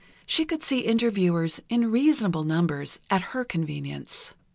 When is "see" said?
0.63-0.79